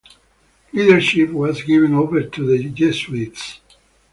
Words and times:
Leadership 0.73 1.29
was 1.29 1.61
given 1.61 1.93
over 1.93 2.23
to 2.23 2.47
the 2.47 2.67
Jesuits. 2.69 3.59